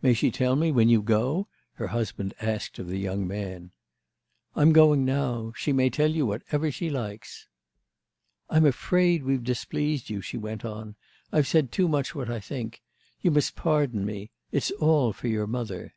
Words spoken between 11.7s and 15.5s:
too much what I think. You must pardon me—it's all for your